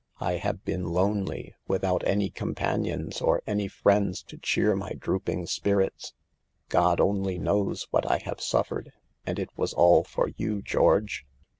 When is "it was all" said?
9.37-10.03